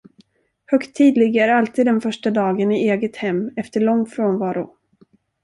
Högtidlig 0.65 1.35
är 1.35 1.49
alltid 1.49 1.85
den 1.85 2.01
första 2.01 2.31
dagen 2.31 2.71
i 2.71 2.89
eget 2.89 3.15
hem 3.15 3.49
efter 3.55 3.79
lång 3.79 4.05
frånvaro. 4.05 4.77